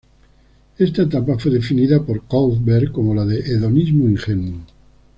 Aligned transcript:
Esta 0.79 1.03
etapa 1.03 1.37
fue 1.37 1.51
definida 1.51 2.01
por 2.03 2.23
Kohlberg 2.25 2.91
como 2.91 3.13
la 3.13 3.23
de 3.23 3.37
"hedonismo 3.39 4.05
ingenuo". 4.09 4.65